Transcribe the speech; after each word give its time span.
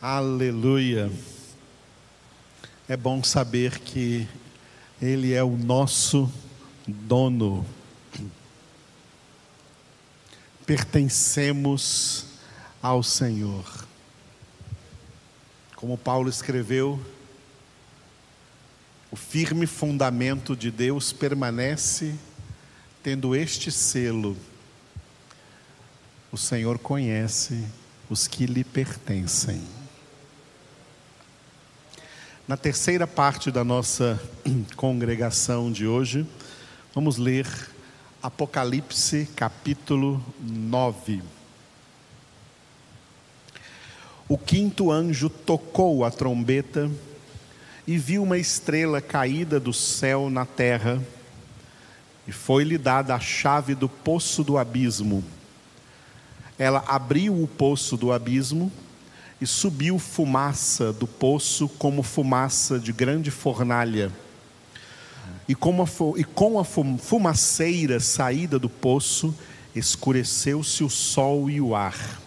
Aleluia. 0.00 1.10
É 2.88 2.96
bom 2.96 3.20
saber 3.24 3.80
que 3.80 4.28
Ele 5.02 5.32
é 5.32 5.42
o 5.42 5.56
nosso 5.56 6.32
dono. 6.86 7.66
Pertencemos 10.64 12.26
ao 12.80 13.02
Senhor. 13.02 13.88
Como 15.74 15.98
Paulo 15.98 16.30
escreveu, 16.30 17.04
o 19.10 19.16
firme 19.16 19.66
fundamento 19.66 20.54
de 20.54 20.70
Deus 20.70 21.12
permanece 21.12 22.14
tendo 23.02 23.34
este 23.34 23.72
selo. 23.72 24.36
O 26.30 26.36
Senhor 26.36 26.78
conhece 26.78 27.66
os 28.08 28.28
que 28.28 28.46
lhe 28.46 28.62
pertencem. 28.62 29.77
Na 32.48 32.56
terceira 32.56 33.06
parte 33.06 33.50
da 33.50 33.62
nossa 33.62 34.18
congregação 34.74 35.70
de 35.70 35.86
hoje, 35.86 36.26
vamos 36.94 37.18
ler 37.18 37.46
Apocalipse 38.22 39.28
capítulo 39.36 40.24
9. 40.40 41.22
O 44.26 44.38
quinto 44.38 44.90
anjo 44.90 45.28
tocou 45.28 46.06
a 46.06 46.10
trombeta 46.10 46.90
e 47.86 47.98
viu 47.98 48.22
uma 48.22 48.38
estrela 48.38 49.02
caída 49.02 49.60
do 49.60 49.74
céu 49.74 50.30
na 50.30 50.46
terra, 50.46 51.02
e 52.26 52.32
foi-lhe 52.32 52.78
dada 52.78 53.14
a 53.14 53.20
chave 53.20 53.74
do 53.74 53.90
poço 53.90 54.42
do 54.42 54.56
abismo. 54.56 55.22
Ela 56.58 56.82
abriu 56.88 57.42
o 57.42 57.46
poço 57.46 57.94
do 57.94 58.10
abismo 58.10 58.72
e 59.40 59.46
subiu 59.46 59.98
fumaça 59.98 60.92
do 60.92 61.06
poço 61.06 61.68
como 61.68 62.02
fumaça 62.02 62.78
de 62.78 62.92
grande 62.92 63.30
fornalha. 63.30 64.10
E 65.48 65.54
com 65.54 65.82
a, 65.82 65.86
e 66.18 66.24
com 66.24 66.58
a 66.58 66.64
fumaceira 66.64 68.00
saída 68.00 68.58
do 68.58 68.68
poço, 68.68 69.34
escureceu-se 69.74 70.82
o 70.82 70.90
sol 70.90 71.48
e 71.48 71.60
o 71.60 71.74
ar. 71.74 72.20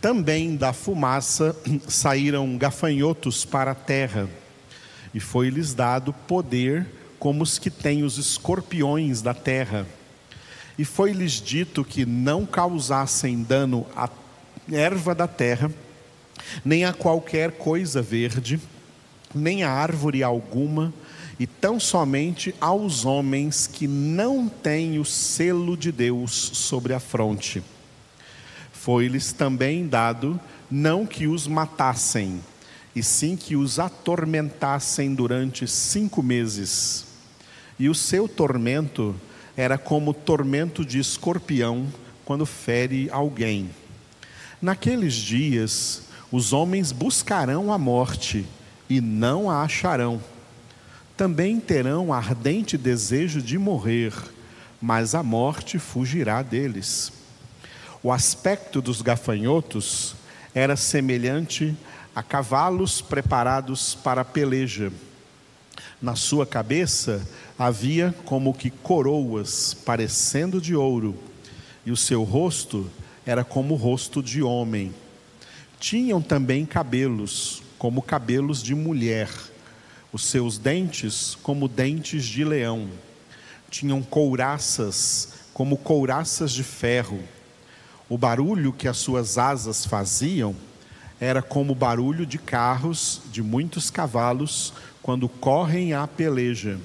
Também 0.00 0.56
da 0.56 0.72
fumaça 0.72 1.54
saíram 1.88 2.56
gafanhotos 2.56 3.44
para 3.44 3.72
a 3.72 3.74
terra, 3.74 4.28
e 5.14 5.20
foi-lhes 5.20 5.74
dado 5.74 6.12
poder 6.12 6.86
como 7.18 7.42
os 7.42 7.58
que 7.58 7.70
têm 7.70 8.02
os 8.02 8.18
escorpiões 8.18 9.20
da 9.20 9.34
terra. 9.34 9.86
E 10.78 10.84
foi-lhes 10.84 11.32
dito 11.32 11.84
que 11.84 12.06
não 12.06 12.46
causassem 12.46 13.42
dano 13.42 13.86
a 13.94 14.08
erva 14.70 15.14
da 15.14 15.26
terra, 15.26 15.70
nem 16.64 16.84
a 16.84 16.92
qualquer 16.92 17.52
coisa 17.52 18.02
verde, 18.02 18.60
nem 19.34 19.62
a 19.62 19.70
árvore 19.70 20.22
alguma, 20.22 20.92
e 21.38 21.46
tão 21.46 21.80
somente 21.80 22.54
aos 22.60 23.04
homens 23.04 23.66
que 23.66 23.88
não 23.88 24.48
têm 24.48 24.98
o 24.98 25.04
selo 25.04 25.76
de 25.76 25.90
Deus 25.90 26.32
sobre 26.32 26.92
a 26.94 27.00
fronte. 27.00 27.62
Foi-lhes 28.72 29.32
também 29.32 29.86
dado 29.86 30.38
não 30.70 31.06
que 31.06 31.26
os 31.26 31.46
matassem, 31.46 32.40
e 32.94 33.02
sim 33.02 33.36
que 33.36 33.56
os 33.56 33.78
atormentassem 33.78 35.14
durante 35.14 35.66
cinco 35.66 36.22
meses. 36.22 37.06
E 37.78 37.88
o 37.88 37.94
seu 37.94 38.28
tormento 38.28 39.14
era 39.56 39.76
como 39.76 40.14
tormento 40.14 40.84
de 40.84 40.98
escorpião 40.98 41.86
quando 42.24 42.46
fere 42.46 43.08
alguém. 43.10 43.70
Naqueles 44.62 45.14
dias, 45.14 46.02
os 46.30 46.52
homens 46.52 46.92
buscarão 46.92 47.72
a 47.72 47.76
morte 47.76 48.46
e 48.88 49.00
não 49.00 49.50
a 49.50 49.64
acharão. 49.64 50.22
Também 51.16 51.58
terão 51.58 52.12
ardente 52.12 52.78
desejo 52.78 53.42
de 53.42 53.58
morrer, 53.58 54.14
mas 54.80 55.16
a 55.16 55.22
morte 55.22 55.80
fugirá 55.80 56.42
deles. 56.42 57.12
O 58.04 58.12
aspecto 58.12 58.80
dos 58.80 59.02
gafanhotos 59.02 60.14
era 60.54 60.76
semelhante 60.76 61.76
a 62.14 62.22
cavalos 62.22 63.00
preparados 63.00 63.96
para 63.96 64.20
a 64.20 64.24
peleja. 64.24 64.92
Na 66.00 66.14
sua 66.14 66.46
cabeça 66.46 67.26
havia 67.58 68.14
como 68.24 68.54
que 68.54 68.70
coroas 68.70 69.74
parecendo 69.74 70.60
de 70.60 70.76
ouro, 70.76 71.16
e 71.84 71.90
o 71.90 71.96
seu 71.96 72.22
rosto 72.22 72.88
era 73.24 73.44
como 73.44 73.74
rosto 73.74 74.22
de 74.22 74.42
homem. 74.42 74.92
Tinham 75.78 76.20
também 76.20 76.66
cabelos, 76.66 77.62
como 77.78 78.02
cabelos 78.02 78.62
de 78.62 78.74
mulher, 78.74 79.28
os 80.12 80.24
seus 80.24 80.58
dentes 80.58 81.36
como 81.42 81.68
dentes 81.68 82.24
de 82.24 82.44
leão. 82.44 82.88
Tinham 83.70 84.02
couraças, 84.02 85.34
como 85.54 85.76
couraças 85.76 86.52
de 86.52 86.62
ferro. 86.62 87.20
O 88.08 88.18
barulho 88.18 88.72
que 88.72 88.88
as 88.88 88.98
suas 88.98 89.38
asas 89.38 89.86
faziam 89.86 90.54
era 91.18 91.40
como 91.40 91.72
o 91.72 91.76
barulho 91.76 92.26
de 92.26 92.36
carros 92.36 93.22
de 93.30 93.42
muitos 93.42 93.90
cavalos 93.90 94.72
quando 95.00 95.28
correm 95.28 95.94
à 95.94 96.06
peleja. 96.06 96.78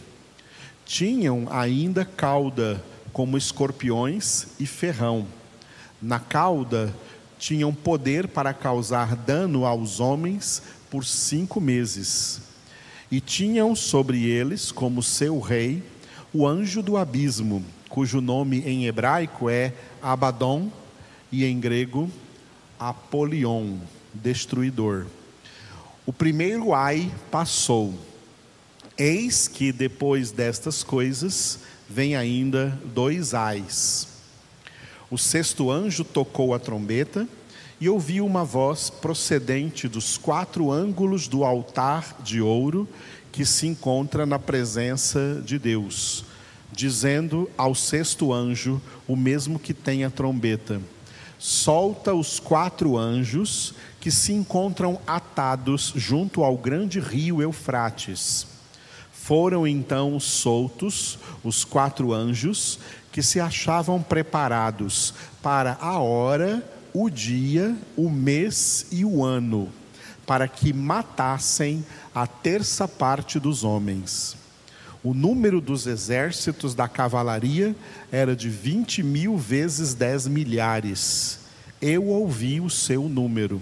Tinham 0.86 1.48
ainda 1.50 2.06
cauda, 2.06 2.82
como 3.12 3.38
escorpiões 3.38 4.48
e 4.60 4.66
ferrão 4.66 5.28
na 6.02 6.20
cauda 6.20 6.94
tinham 7.40 7.74
poder 7.74 8.28
para 8.28 8.54
causar 8.54 9.16
dano 9.16 9.66
aos 9.66 10.00
homens 10.00 10.62
por 10.90 11.06
cinco 11.06 11.62
meses. 11.62 12.42
E 13.12 13.22
tinham 13.22 13.76
sobre 13.76 14.26
eles, 14.26 14.72
como 14.72 15.02
seu 15.02 15.40
rei, 15.40 15.84
o 16.34 16.46
anjo 16.46 16.82
do 16.82 16.98
abismo, 16.98 17.64
cujo 17.90 18.20
nome 18.20 18.60
em 18.66 18.86
hebraico 18.86 19.50
é 19.50 19.74
Abaddon 20.02 20.70
e 21.32 21.46
em 21.46 21.60
grego 21.60 22.10
Apolion, 22.80 23.78
destruidor. 24.14 25.06
O 26.06 26.14
primeiro 26.14 26.74
ai 26.74 27.12
passou. 27.32 27.94
Eis 28.98 29.48
que 29.48 29.72
depois 29.72 30.32
destas 30.32 30.84
coisas 30.84 31.60
vem 31.90 32.16
ainda 32.16 32.80
dois 32.94 33.34
ais. 33.34 34.17
O 35.10 35.18
sexto 35.18 35.72
anjo 35.72 36.04
tocou 36.04 36.54
a 36.54 36.60
trombeta 36.60 37.26
e 37.80 37.88
ouviu 37.88 38.26
uma 38.26 38.44
voz 38.44 38.90
procedente 38.90 39.88
dos 39.88 40.18
quatro 40.18 40.70
ângulos 40.70 41.30
do 41.30 41.46
altar 41.46 42.18
de 42.22 42.42
ouro 42.42 42.86
que 43.32 43.46
se 43.46 43.68
encontra 43.68 44.26
na 44.26 44.38
presença 44.38 45.42
de 45.46 45.58
Deus, 45.58 46.26
dizendo 46.74 47.50
ao 47.58 47.74
sexto 47.74 48.34
anjo, 48.34 48.82
o 49.08 49.16
mesmo 49.16 49.58
que 49.58 49.74
tem 49.74 50.04
a 50.04 50.10
trombeta: 50.10 50.82
Solta 51.40 52.14
os 52.14 52.38
quatro 52.38 52.98
anjos 52.98 53.74
que 54.02 54.12
se 54.12 54.34
encontram 54.34 55.00
atados 55.08 55.94
junto 55.96 56.44
ao 56.44 56.58
grande 56.58 57.00
rio 57.00 57.42
Eufrates. 57.42 58.58
Foram 59.28 59.68
então 59.68 60.20
soltos 60.20 61.20
os 61.44 61.66
quatro 61.66 62.14
anjos 62.14 62.80
que 63.18 63.24
se 63.24 63.40
achavam 63.40 64.00
preparados 64.00 65.12
para 65.42 65.76
a 65.82 65.98
hora, 65.98 66.64
o 66.94 67.10
dia, 67.10 67.76
o 67.96 68.12
mês 68.12 68.86
e 68.92 69.04
o 69.04 69.26
ano, 69.26 69.70
para 70.28 70.48
que 70.48 70.72
matassem 70.72 71.84
a 72.14 72.28
terça 72.28 72.88
parte 72.88 73.40
dos 73.40 73.64
homens. 73.64 74.38
O 75.04 75.16
número 75.16 75.60
dos 75.60 75.88
exércitos 75.88 76.76
da 76.76 76.88
cavalaria 76.88 77.76
era 78.12 78.36
de 78.36 78.52
vinte 78.52 79.02
mil 79.02 79.36
vezes 79.36 79.96
dez 79.96 80.28
milhares. 80.28 81.40
Eu 81.82 82.06
ouvi 82.10 82.62
o 82.62 82.70
seu 82.70 83.10
número. 83.10 83.60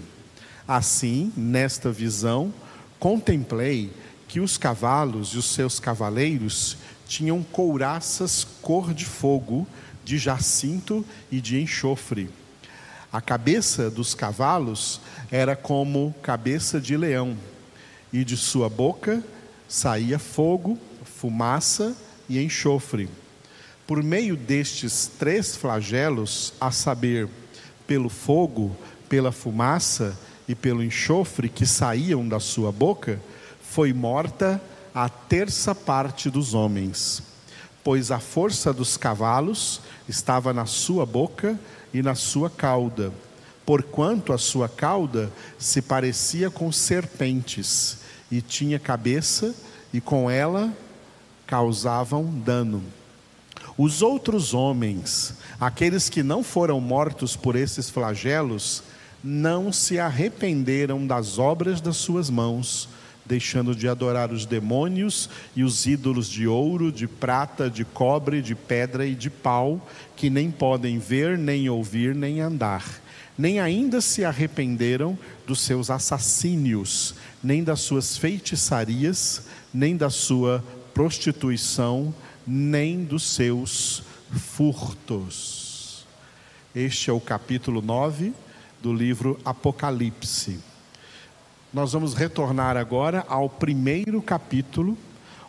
Assim, 0.68 1.32
nesta 1.34 1.90
visão, 1.90 2.52
contemplei 2.98 3.90
que 4.28 4.38
os 4.38 4.58
cavalos 4.58 5.30
e 5.30 5.38
os 5.38 5.46
seus 5.46 5.80
cavaleiros 5.80 6.76
tinham 7.06 7.42
couraças 7.42 8.46
cor 8.60 8.92
de 8.92 9.04
fogo, 9.04 9.66
de 10.04 10.18
jacinto 10.18 11.04
e 11.30 11.40
de 11.40 11.60
enxofre. 11.60 12.28
A 13.12 13.20
cabeça 13.20 13.90
dos 13.90 14.14
cavalos 14.14 15.00
era 15.30 15.56
como 15.56 16.14
cabeça 16.22 16.80
de 16.80 16.96
leão, 16.96 17.36
e 18.12 18.24
de 18.24 18.36
sua 18.36 18.68
boca 18.68 19.22
saía 19.68 20.18
fogo, 20.18 20.78
fumaça 21.04 21.96
e 22.28 22.42
enxofre. 22.42 23.08
Por 23.86 24.02
meio 24.02 24.36
destes 24.36 25.10
três 25.18 25.56
flagelos, 25.56 26.52
a 26.60 26.70
saber, 26.70 27.28
pelo 27.86 28.08
fogo, 28.08 28.76
pela 29.08 29.30
fumaça 29.30 30.18
e 30.48 30.54
pelo 30.54 30.82
enxofre 30.82 31.48
que 31.48 31.64
saíam 31.64 32.28
da 32.28 32.40
sua 32.40 32.72
boca, 32.72 33.20
foi 33.62 33.92
morta 33.92 34.60
a 34.60 34.75
terça 35.08 35.74
parte 35.74 36.30
dos 36.30 36.54
homens, 36.54 37.22
pois 37.84 38.10
a 38.10 38.18
força 38.18 38.72
dos 38.72 38.96
cavalos 38.96 39.82
estava 40.08 40.54
na 40.54 40.64
sua 40.64 41.04
boca 41.04 41.60
e 41.92 42.00
na 42.00 42.14
sua 42.14 42.48
cauda, 42.48 43.12
porquanto 43.66 44.32
a 44.32 44.38
sua 44.38 44.70
cauda 44.70 45.30
se 45.58 45.82
parecia 45.82 46.50
com 46.50 46.72
serpentes, 46.72 47.98
e 48.30 48.40
tinha 48.40 48.78
cabeça, 48.78 49.54
e 49.92 50.00
com 50.00 50.30
ela 50.30 50.72
causavam 51.46 52.24
dano. 52.24 52.82
Os 53.76 54.00
outros 54.00 54.54
homens, 54.54 55.34
aqueles 55.60 56.08
que 56.08 56.22
não 56.22 56.42
foram 56.42 56.80
mortos 56.80 57.36
por 57.36 57.54
esses 57.54 57.90
flagelos, 57.90 58.82
não 59.22 59.70
se 59.70 59.98
arrependeram 59.98 61.06
das 61.06 61.38
obras 61.38 61.82
das 61.82 61.98
suas 61.98 62.30
mãos, 62.30 62.88
deixando 63.26 63.74
de 63.74 63.88
adorar 63.88 64.32
os 64.32 64.46
demônios 64.46 65.28
e 65.54 65.62
os 65.62 65.86
ídolos 65.86 66.28
de 66.28 66.46
ouro, 66.46 66.92
de 66.92 67.06
prata, 67.06 67.68
de 67.68 67.84
cobre, 67.84 68.40
de 68.40 68.54
pedra 68.54 69.06
e 69.06 69.14
de 69.14 69.28
pau, 69.28 69.86
que 70.14 70.30
nem 70.30 70.50
podem 70.50 70.98
ver, 70.98 71.36
nem 71.36 71.68
ouvir, 71.68 72.14
nem 72.14 72.40
andar. 72.40 72.84
Nem 73.36 73.60
ainda 73.60 74.00
se 74.00 74.24
arrependeram 74.24 75.18
dos 75.46 75.60
seus 75.60 75.90
assassínios, 75.90 77.14
nem 77.42 77.62
das 77.62 77.80
suas 77.80 78.16
feitiçarias, 78.16 79.46
nem 79.74 79.96
da 79.96 80.08
sua 80.08 80.64
prostituição, 80.94 82.14
nem 82.46 83.04
dos 83.04 83.24
seus 83.24 84.02
furtos. 84.30 86.06
Este 86.74 87.10
é 87.10 87.12
o 87.12 87.20
capítulo 87.20 87.82
9 87.82 88.32
do 88.82 88.92
livro 88.92 89.38
Apocalipse. 89.44 90.58
Nós 91.72 91.92
vamos 91.92 92.14
retornar 92.14 92.76
agora 92.76 93.24
ao 93.28 93.50
primeiro 93.50 94.22
capítulo. 94.22 94.96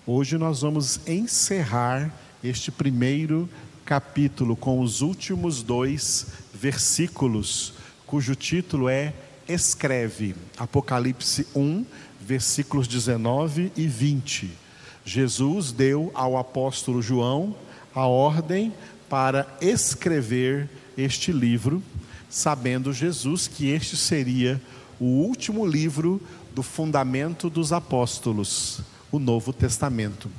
Hoje 0.05 0.35
nós 0.37 0.61
vamos 0.61 0.99
encerrar 1.07 2.11
este 2.43 2.71
primeiro 2.71 3.47
capítulo 3.85 4.55
com 4.55 4.81
os 4.81 5.01
últimos 5.01 5.61
dois 5.61 6.27
versículos, 6.53 7.75
cujo 8.05 8.35
título 8.35 8.89
é 8.89 9.13
Escreve. 9.47 10.35
Apocalipse 10.57 11.47
1, 11.55 11.85
versículos 12.19 12.87
19 12.87 13.71
e 13.77 13.87
20. 13.87 14.49
Jesus 15.05 15.71
deu 15.71 16.11
ao 16.15 16.35
apóstolo 16.35 16.99
João 16.99 17.55
a 17.93 18.07
ordem 18.07 18.73
para 19.07 19.47
escrever 19.61 20.67
este 20.97 21.31
livro, 21.31 21.81
sabendo 22.27 22.91
Jesus 22.91 23.47
que 23.47 23.69
este 23.69 23.95
seria 23.95 24.59
o 24.59 24.76
último 25.05 25.65
livro 25.65 26.21
do 26.53 26.63
fundamento 26.63 27.49
dos 27.49 27.71
apóstolos, 27.71 28.81
o 29.11 29.19
Novo 29.19 29.53
Testamento. 29.53 30.29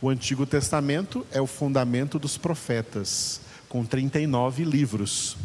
O 0.00 0.08
Antigo 0.08 0.46
Testamento 0.46 1.26
é 1.32 1.40
o 1.40 1.46
fundamento 1.46 2.18
dos 2.18 2.38
profetas, 2.38 3.40
com 3.68 3.84
39 3.84 4.64
livros. 4.64 5.36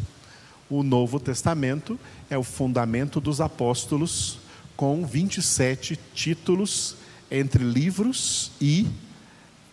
O 0.70 0.82
Novo 0.82 1.20
Testamento 1.20 1.98
é 2.30 2.38
o 2.38 2.42
fundamento 2.42 3.20
dos 3.20 3.40
apóstolos, 3.40 4.38
com 4.76 5.04
27 5.04 5.98
títulos 6.14 6.96
entre 7.30 7.64
livros 7.64 8.50
e 8.60 8.86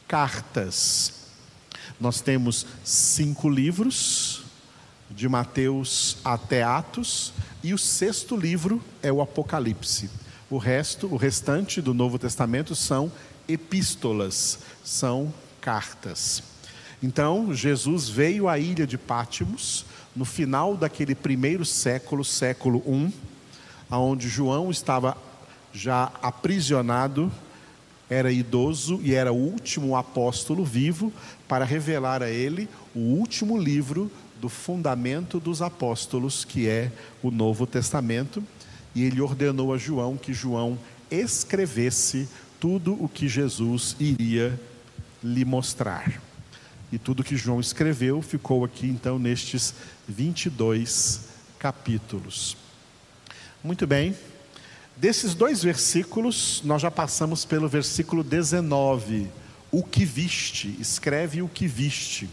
cartas. 0.08 1.14
Nós 2.00 2.20
temos 2.20 2.66
cinco 2.84 3.48
livros, 3.48 4.41
de 5.16 5.28
Mateus 5.28 6.18
até 6.24 6.64
Atos, 6.64 7.34
e 7.64 7.74
o 7.74 7.78
sexto 7.78 8.36
livro 8.36 8.82
é 9.04 9.12
o 9.12 9.22
Apocalipse. 9.22 10.10
O 10.50 10.58
resto, 10.58 11.08
o 11.08 11.16
restante 11.16 11.82
do 11.82 11.94
Novo 11.94 12.18
Testamento 12.18 12.76
são 12.76 13.12
epístolas, 13.48 14.60
são 14.84 15.34
cartas. 15.60 16.44
Então, 17.02 17.54
Jesus 17.54 18.10
veio 18.10 18.48
à 18.48 18.60
ilha 18.60 18.86
de 18.86 18.98
Pátimos 18.98 19.86
no 20.16 20.26
final 20.26 20.76
daquele 20.76 21.16
primeiro 21.16 21.66
século, 21.66 22.24
século 22.24 22.84
I, 22.88 23.14
aonde 23.90 24.28
João 24.28 24.70
estava 24.70 25.18
já 25.74 26.12
aprisionado, 26.22 27.32
era 28.10 28.32
idoso 28.32 29.00
e 29.02 29.14
era 29.14 29.32
o 29.32 29.38
último 29.38 29.96
apóstolo 29.96 30.66
vivo 30.66 31.14
para 31.48 31.64
revelar 31.64 32.22
a 32.22 32.30
ele 32.30 32.68
o 32.94 33.00
último 33.00 33.58
livro 33.58 34.12
do 34.42 34.50
fundamento 34.50 35.40
dos 35.40 35.62
apóstolos, 35.62 36.44
que 36.44 36.68
é 36.68 36.92
o 37.22 37.30
Novo 37.30 37.68
Testamento, 37.68 38.44
e 38.96 39.04
ele 39.04 39.22
ordenou 39.22 39.72
a 39.72 39.78
João 39.78 40.18
que 40.18 40.34
João 40.34 40.78
escrevesse 41.12 42.28
tudo 42.60 42.94
o 43.02 43.08
que 43.08 43.30
Jesus 43.30 43.96
iria 44.00 44.60
lhe 45.24 45.46
mostrar. 45.46 46.20
E 46.92 46.98
tudo 46.98 47.24
que 47.24 47.38
João 47.38 47.60
escreveu 47.60 48.22
ficou 48.22 48.66
aqui 48.66 48.88
então 48.88 49.20
nestes 49.20 49.76
22 50.10 51.22
capítulos. 51.60 52.58
Muito 53.64 53.86
bem. 53.86 54.16
Desses 54.98 55.36
dois 55.36 55.64
versículos, 55.64 56.62
nós 56.66 56.82
já 56.82 56.90
passamos 56.92 57.46
pelo 57.46 57.70
versículo 57.70 58.24
19. 58.24 59.28
O 59.72 59.84
que 59.84 60.04
viste, 60.04 60.76
escreve 60.80 61.42
o 61.42 61.48
que 61.48 61.68
viste. 61.68 62.28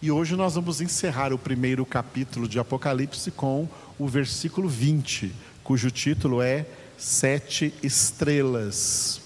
E 0.00 0.12
hoje 0.12 0.36
nós 0.36 0.54
vamos 0.54 0.80
encerrar 0.80 1.32
o 1.32 1.38
primeiro 1.38 1.84
capítulo 1.84 2.46
de 2.46 2.56
Apocalipse 2.60 3.32
com 3.32 3.68
o 3.98 4.06
versículo 4.06 4.68
20, 4.68 5.34
cujo 5.64 5.90
título 5.90 6.40
é 6.40 6.64
Sete 6.96 7.74
Estrelas. 7.82 9.20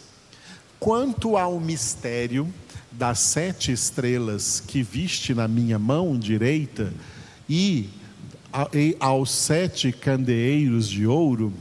Quanto 0.81 1.37
ao 1.37 1.61
mistério 1.61 2.51
das 2.91 3.19
sete 3.19 3.71
estrelas 3.71 4.61
que 4.67 4.83
viste 4.83 5.35
na 5.35 5.47
minha 5.47 5.79
mão 5.79 6.19
direita 6.19 6.91
e 7.47 7.91
aos 8.99 9.31
sete 9.31 9.93
candeeiros 9.93 10.89
de 10.89 11.07
ouro, 11.07 11.53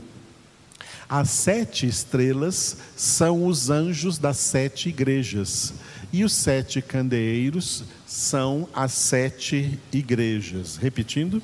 as 1.06 1.28
sete 1.28 1.86
estrelas 1.86 2.78
são 2.96 3.46
os 3.46 3.68
anjos 3.68 4.16
das 4.16 4.38
sete 4.38 4.88
igrejas, 4.88 5.74
e 6.12 6.24
os 6.24 6.32
sete 6.32 6.82
candeeiros 6.82 7.84
são 8.06 8.68
as 8.74 8.92
sete 8.92 9.78
igrejas. 9.92 10.76
Repetindo. 10.76 11.42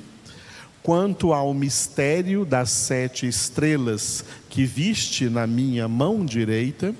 Quanto 0.81 1.33
ao 1.33 1.53
mistério 1.53 2.45
das 2.45 2.69
sete 2.69 3.27
estrelas 3.27 4.23
que 4.49 4.63
viste 4.63 5.29
na 5.29 5.45
minha 5.45 5.87
mão 5.87 6.25
direita, 6.25 6.95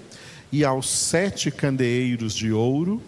e 0.52 0.66
aos 0.66 0.90
sete 0.90 1.52
candeeiros 1.52 2.34
de 2.34 2.52
ouro, 2.52 3.02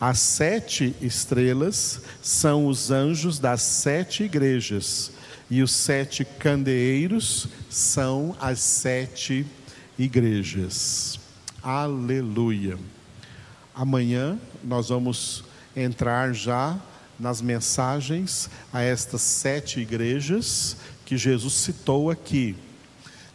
as 0.00 0.18
sete 0.18 0.94
estrelas 1.00 2.00
são 2.22 2.66
os 2.66 2.90
anjos 2.90 3.38
das 3.38 3.62
sete 3.62 4.24
igrejas 4.24 5.12
e 5.50 5.62
os 5.62 5.72
sete 5.72 6.24
candeeiros 6.24 7.48
são 7.70 8.36
as 8.40 8.60
sete 8.60 9.46
igrejas. 9.98 11.18
Aleluia. 11.62 12.78
Amanhã 13.78 14.36
nós 14.64 14.88
vamos 14.88 15.44
entrar 15.76 16.34
já 16.34 16.76
nas 17.16 17.40
mensagens 17.40 18.50
a 18.72 18.82
estas 18.82 19.22
sete 19.22 19.78
igrejas 19.78 20.76
que 21.06 21.16
Jesus 21.16 21.54
citou 21.54 22.10
aqui. 22.10 22.56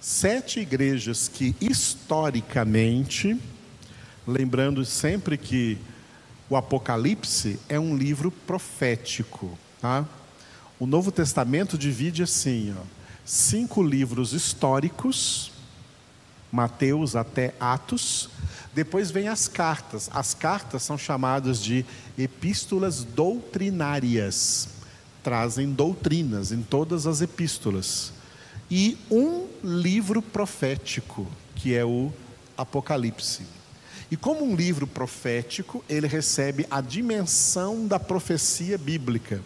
Sete 0.01 0.59
igrejas 0.59 1.29
que 1.29 1.55
historicamente, 1.61 3.39
lembrando 4.27 4.83
sempre 4.83 5.37
que 5.37 5.77
o 6.49 6.57
Apocalipse 6.57 7.57
é 7.69 7.79
um 7.79 7.95
livro 7.95 8.29
profético, 8.29 9.57
tá? 9.79 10.05
O 10.77 10.85
Novo 10.85 11.09
Testamento 11.09 11.77
divide 11.77 12.21
assim, 12.21 12.75
ó, 12.77 12.83
cinco 13.23 13.81
livros 13.81 14.33
históricos, 14.33 15.52
Mateus 16.53 17.15
até 17.15 17.55
Atos, 17.59 18.29
depois 18.75 19.09
vem 19.09 19.27
as 19.27 19.47
cartas. 19.47 20.07
As 20.13 20.35
cartas 20.35 20.83
são 20.83 20.99
chamadas 20.99 21.59
de 21.59 21.83
epístolas 22.15 23.03
doutrinárias, 23.03 24.69
trazem 25.23 25.71
doutrinas 25.71 26.51
em 26.51 26.61
todas 26.61 27.07
as 27.07 27.21
epístolas. 27.21 28.13
E 28.69 28.99
um 29.09 29.47
livro 29.63 30.21
profético, 30.21 31.27
que 31.55 31.75
é 31.75 31.83
o 31.83 32.13
Apocalipse. 32.55 33.41
E 34.11 34.15
como 34.15 34.45
um 34.45 34.55
livro 34.55 34.85
profético, 34.85 35.83
ele 35.89 36.05
recebe 36.05 36.67
a 36.69 36.81
dimensão 36.81 37.87
da 37.87 37.99
profecia 37.99 38.77
bíblica. 38.77 39.41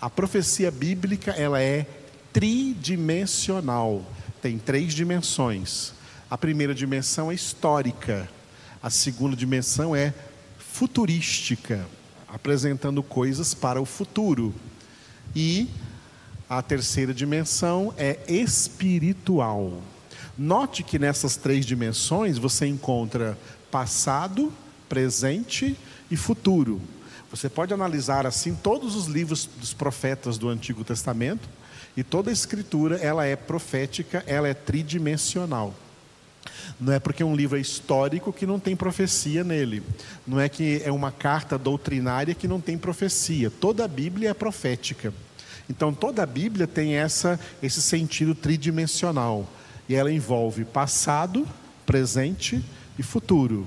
A 0.00 0.10
profecia 0.10 0.72
bíblica 0.72 1.30
ela 1.30 1.62
é 1.62 1.86
tridimensional, 2.32 4.04
tem 4.42 4.58
três 4.58 4.92
dimensões. 4.92 5.99
A 6.30 6.38
primeira 6.38 6.72
dimensão 6.72 7.28
é 7.28 7.34
histórica, 7.34 8.30
a 8.80 8.88
segunda 8.88 9.34
dimensão 9.34 9.96
é 9.96 10.14
futurística, 10.58 11.84
apresentando 12.28 13.02
coisas 13.02 13.52
para 13.52 13.80
o 13.80 13.84
futuro. 13.84 14.54
E 15.34 15.68
a 16.48 16.62
terceira 16.62 17.12
dimensão 17.12 17.92
é 17.98 18.18
espiritual. 18.28 19.82
Note 20.38 20.84
que 20.84 21.00
nessas 21.00 21.36
três 21.36 21.66
dimensões 21.66 22.38
você 22.38 22.64
encontra 22.64 23.36
passado, 23.68 24.52
presente 24.88 25.76
e 26.08 26.16
futuro. 26.16 26.80
Você 27.30 27.48
pode 27.48 27.74
analisar 27.74 28.24
assim 28.24 28.54
todos 28.54 28.94
os 28.94 29.06
livros 29.06 29.48
dos 29.58 29.74
profetas 29.74 30.38
do 30.38 30.48
Antigo 30.48 30.84
Testamento 30.84 31.48
E 31.96 32.04
toda 32.04 32.30
a 32.30 32.32
escritura, 32.32 32.96
ela 32.96 33.26
é 33.26 33.34
profética, 33.34 34.22
ela 34.26 34.48
é 34.48 34.54
tridimensional. 34.54 35.74
Não 36.80 36.92
é 36.92 36.98
porque 36.98 37.22
um 37.22 37.36
livro 37.36 37.58
é 37.58 37.60
histórico 37.60 38.32
que 38.32 38.46
não 38.46 38.58
tem 38.58 38.74
profecia 38.74 39.44
nele. 39.44 39.82
Não 40.26 40.40
é 40.40 40.48
que 40.48 40.80
é 40.84 40.90
uma 40.90 41.12
carta 41.12 41.58
doutrinária 41.58 42.34
que 42.34 42.48
não 42.48 42.60
tem 42.60 42.78
profecia. 42.78 43.50
Toda 43.50 43.84
a 43.84 43.88
Bíblia 43.88 44.30
é 44.30 44.34
profética. 44.34 45.12
Então 45.68 45.92
toda 45.92 46.22
a 46.22 46.26
Bíblia 46.26 46.66
tem 46.66 46.94
essa 46.94 47.38
esse 47.62 47.82
sentido 47.82 48.34
tridimensional. 48.34 49.48
E 49.88 49.94
ela 49.94 50.10
envolve 50.10 50.64
passado, 50.64 51.46
presente 51.84 52.64
e 52.98 53.02
futuro. 53.02 53.66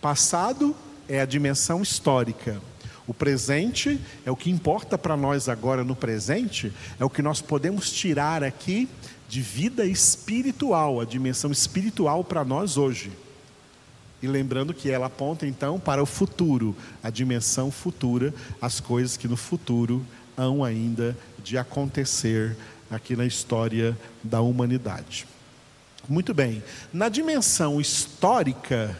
Passado 0.00 0.74
é 1.08 1.20
a 1.20 1.26
dimensão 1.26 1.82
histórica. 1.82 2.60
O 3.06 3.14
presente 3.14 4.00
é 4.24 4.30
o 4.30 4.36
que 4.36 4.50
importa 4.50 4.96
para 4.96 5.16
nós 5.16 5.48
agora 5.48 5.82
no 5.82 5.96
presente, 5.96 6.72
é 7.00 7.04
o 7.04 7.10
que 7.10 7.20
nós 7.20 7.40
podemos 7.40 7.90
tirar 7.90 8.44
aqui 8.44 8.88
de 9.32 9.40
vida 9.40 9.86
espiritual, 9.86 11.00
a 11.00 11.06
dimensão 11.06 11.50
espiritual 11.50 12.22
para 12.22 12.44
nós 12.44 12.76
hoje. 12.76 13.10
E 14.22 14.26
lembrando 14.26 14.74
que 14.74 14.90
ela 14.90 15.06
aponta 15.06 15.46
então 15.46 15.80
para 15.80 16.02
o 16.02 16.04
futuro, 16.04 16.76
a 17.02 17.08
dimensão 17.08 17.70
futura, 17.70 18.34
as 18.60 18.78
coisas 18.78 19.16
que 19.16 19.26
no 19.26 19.38
futuro 19.38 20.04
hão 20.36 20.62
ainda 20.62 21.16
de 21.42 21.56
acontecer 21.56 22.54
aqui 22.90 23.16
na 23.16 23.24
história 23.24 23.96
da 24.22 24.42
humanidade. 24.42 25.26
Muito 26.06 26.34
bem, 26.34 26.62
na 26.92 27.08
dimensão 27.08 27.80
histórica, 27.80 28.94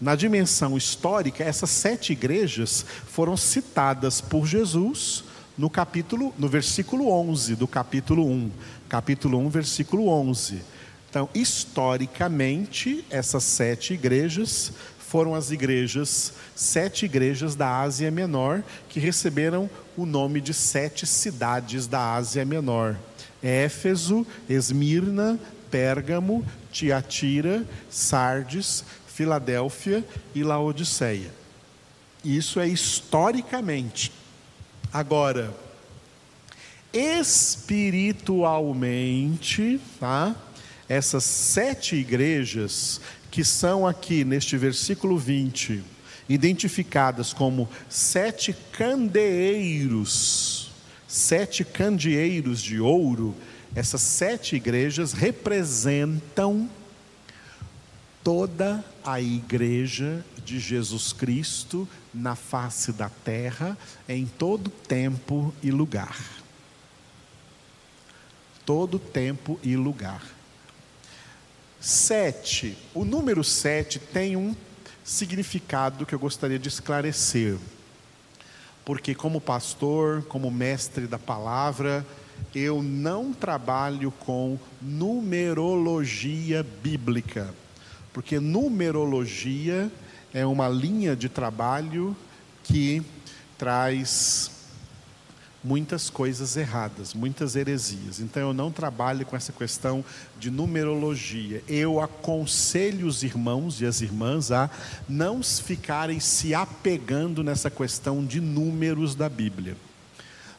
na 0.00 0.16
dimensão 0.16 0.76
histórica, 0.76 1.44
essas 1.44 1.70
sete 1.70 2.14
igrejas 2.14 2.84
foram 3.06 3.36
citadas 3.36 4.20
por 4.20 4.44
Jesus 4.44 5.22
no 5.56 5.68
capítulo, 5.68 6.34
no 6.38 6.48
versículo 6.48 7.10
11 7.10 7.54
do 7.54 7.68
capítulo 7.68 8.26
1, 8.26 8.50
capítulo 8.90 9.38
1, 9.38 9.48
versículo 9.48 10.08
11. 10.08 10.62
Então, 11.08 11.28
historicamente, 11.32 13.04
essas 13.08 13.44
sete 13.44 13.94
igrejas 13.94 14.72
foram 14.98 15.34
as 15.34 15.50
igrejas, 15.50 16.32
sete 16.54 17.04
igrejas 17.06 17.54
da 17.54 17.80
Ásia 17.80 18.10
Menor, 18.10 18.62
que 18.88 19.00
receberam 19.00 19.70
o 19.96 20.04
nome 20.04 20.40
de 20.40 20.52
sete 20.52 21.06
cidades 21.06 21.86
da 21.86 22.14
Ásia 22.14 22.44
Menor: 22.44 22.96
Éfeso, 23.42 24.26
Esmirna, 24.48 25.38
Pérgamo, 25.70 26.44
Tiatira, 26.72 27.64
Sardes, 27.88 28.84
Filadélfia 29.06 30.04
e 30.34 30.42
Laodiceia. 30.42 31.30
Isso 32.24 32.58
é 32.58 32.66
historicamente. 32.66 34.12
Agora, 34.92 35.54
espiritualmente, 36.92 39.80
tá? 39.98 40.36
essas 40.90 41.22
sete 41.22 41.94
igrejas 41.94 43.00
que 43.30 43.44
são 43.44 43.86
aqui 43.86 44.24
neste 44.24 44.56
versículo 44.56 45.16
20, 45.16 45.84
identificadas 46.28 47.32
como 47.32 47.68
sete 47.88 48.52
candeeiros, 48.72 50.72
sete 51.06 51.64
candeeiros 51.64 52.60
de 52.60 52.80
ouro, 52.80 53.36
essas 53.72 54.02
sete 54.02 54.56
igrejas 54.56 55.12
representam 55.12 56.68
toda 58.24 58.84
a 59.04 59.20
igreja 59.20 60.24
de 60.44 60.58
Jesus 60.58 61.12
Cristo 61.12 61.88
na 62.12 62.34
face 62.34 62.90
da 62.90 63.08
terra, 63.08 63.78
em 64.08 64.26
todo 64.26 64.70
tempo 64.70 65.54
e 65.62 65.70
lugar. 65.70 66.18
Todo 68.64 68.98
tempo 68.98 69.58
e 69.62 69.76
lugar. 69.76 70.22
Sete, 71.80 72.76
o 72.94 73.04
número 73.04 73.42
sete 73.42 73.98
tem 73.98 74.36
um 74.36 74.54
significado 75.02 76.04
que 76.04 76.14
eu 76.14 76.18
gostaria 76.18 76.58
de 76.58 76.68
esclarecer. 76.68 77.56
Porque, 78.84 79.14
como 79.14 79.40
pastor, 79.40 80.22
como 80.24 80.50
mestre 80.50 81.06
da 81.06 81.18
palavra, 81.18 82.04
eu 82.54 82.82
não 82.82 83.32
trabalho 83.32 84.10
com 84.10 84.58
numerologia 84.80 86.62
bíblica 86.82 87.52
porque 88.12 88.40
numerologia 88.40 89.90
é 90.34 90.44
uma 90.44 90.68
linha 90.68 91.14
de 91.14 91.28
trabalho 91.28 92.16
que 92.64 93.02
traz 93.56 94.50
muitas 95.62 96.08
coisas 96.08 96.56
erradas, 96.56 97.12
muitas 97.12 97.54
heresias. 97.54 98.18
Então 98.18 98.42
eu 98.48 98.54
não 98.54 98.72
trabalho 98.72 99.26
com 99.26 99.36
essa 99.36 99.52
questão 99.52 100.04
de 100.38 100.50
numerologia. 100.50 101.62
Eu 101.68 102.00
aconselho 102.00 103.06
os 103.06 103.22
irmãos 103.22 103.80
e 103.80 103.86
as 103.86 104.00
irmãs 104.00 104.50
a 104.50 104.70
não 105.08 105.42
ficarem 105.42 106.18
se 106.18 106.54
apegando 106.54 107.44
nessa 107.44 107.70
questão 107.70 108.24
de 108.24 108.40
números 108.40 109.14
da 109.14 109.28
Bíblia. 109.28 109.76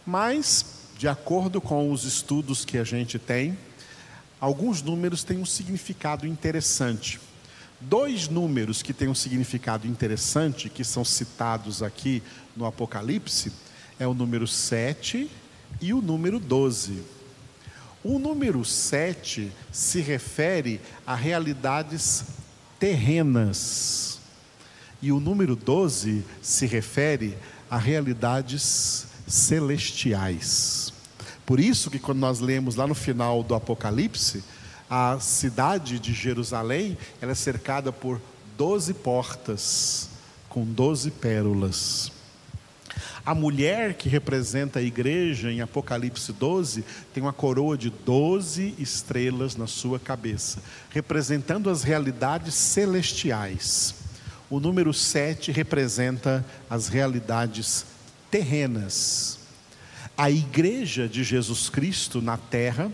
Mas, 0.06 0.66
de 0.98 1.08
acordo 1.08 1.60
com 1.60 1.92
os 1.92 2.04
estudos 2.04 2.64
que 2.64 2.78
a 2.78 2.84
gente 2.84 3.18
tem, 3.18 3.58
alguns 4.40 4.82
números 4.82 5.24
têm 5.24 5.38
um 5.38 5.46
significado 5.46 6.28
interessante. 6.28 7.20
Dois 7.80 8.28
números 8.28 8.84
que 8.84 8.94
têm 8.94 9.08
um 9.08 9.16
significado 9.16 9.88
interessante, 9.88 10.70
que 10.70 10.84
são 10.84 11.04
citados 11.04 11.82
aqui 11.82 12.22
no 12.56 12.66
Apocalipse, 12.66 13.52
é 14.02 14.08
o 14.08 14.16
número 14.16 14.48
7 14.48 15.30
e 15.80 15.94
o 15.94 16.02
número 16.02 16.40
12. 16.40 17.04
O 18.04 18.18
número 18.18 18.66
7 18.66 19.52
se 19.72 20.02
refere 20.02 20.82
a 21.06 21.14
realidades 21.14 22.24
terrenas. 22.80 24.20
E 25.04 25.12
o 25.12 25.20
número 25.20 25.56
12 25.56 26.26
se 26.42 26.66
refere 26.66 27.38
a 27.70 27.78
realidades 27.78 29.06
celestiais. 29.28 30.92
Por 31.46 31.60
isso 31.60 31.92
que 31.92 32.00
quando 32.00 32.18
nós 32.18 32.40
lemos 32.40 32.76
lá 32.76 32.88
no 32.88 32.96
final 32.96 33.44
do 33.44 33.54
Apocalipse, 33.54 34.44
a 34.90 35.20
cidade 35.20 36.00
de 36.00 36.12
Jerusalém 36.12 36.98
ela 37.22 37.34
é 37.34 37.36
cercada 37.36 37.94
por 37.94 38.20
doze 38.58 38.96
portas 38.96 40.10
com 40.50 40.66
doze 40.66 41.12
pérolas. 41.12 42.12
A 43.24 43.36
mulher 43.36 43.94
que 43.94 44.10
representa 44.10 44.80
a 44.80 44.82
igreja 44.82 45.52
em 45.52 45.62
Apocalipse 45.62 46.34
12 46.34 46.84
tem 47.14 47.22
uma 47.22 47.32
coroa 47.32 47.78
de 47.78 47.92
doze 47.92 48.74
estrelas 48.80 49.56
na 49.56 49.68
sua 49.68 50.00
cabeça, 50.00 50.60
representando 50.90 51.70
as 51.70 51.84
realidades 51.84 52.56
celestiais. 52.56 53.94
O 54.50 54.60
número 54.60 54.92
7 54.92 55.52
representa 55.52 56.44
as 56.68 56.88
realidades 56.88 57.86
terrenas. 58.32 59.40
A 60.18 60.32
igreja 60.32 61.08
de 61.08 61.24
Jesus 61.24 61.70
Cristo 61.70 62.22
na 62.22 62.38
terra 62.38 62.92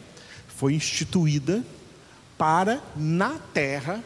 foi 0.48 0.74
instituída 0.74 1.64
para 2.38 2.82
na 2.96 3.40
terra, 3.54 4.04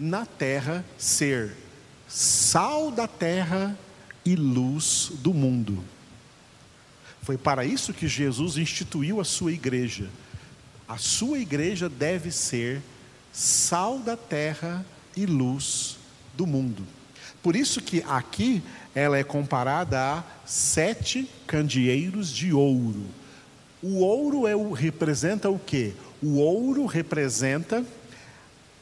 na 0.00 0.26
terra 0.26 0.84
ser 0.98 1.54
sal 2.08 2.90
da 2.90 3.06
terra 3.06 3.78
e 4.28 4.36
luz 4.36 5.10
do 5.22 5.32
mundo. 5.32 5.82
Foi 7.22 7.38
para 7.38 7.64
isso 7.64 7.94
que 7.94 8.06
Jesus 8.06 8.58
instituiu 8.58 9.22
a 9.22 9.24
sua 9.24 9.52
igreja. 9.52 10.10
A 10.86 10.98
sua 10.98 11.38
igreja 11.38 11.88
deve 11.88 12.30
ser 12.30 12.82
sal 13.32 13.98
da 13.98 14.18
terra 14.18 14.84
e 15.16 15.24
luz 15.24 15.96
do 16.36 16.46
mundo. 16.46 16.86
Por 17.42 17.56
isso 17.56 17.80
que 17.80 18.04
aqui 18.06 18.62
ela 18.94 19.16
é 19.16 19.24
comparada 19.24 19.98
a 19.98 20.24
sete 20.44 21.26
candeeiros 21.46 22.30
de 22.30 22.52
ouro. 22.52 23.06
O 23.82 24.00
ouro 24.00 24.46
é 24.46 24.54
o, 24.54 24.72
representa 24.72 25.48
o 25.48 25.58
que? 25.58 25.94
O 26.22 26.36
ouro 26.36 26.84
representa 26.84 27.82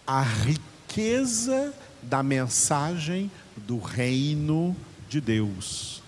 a 0.05 0.23
riqueza 0.23 1.73
da 2.03 2.21
mensagem 2.21 3.31
do 3.57 3.79
reino 3.79 4.77
de 5.17 5.21
Deus. 5.21 6.03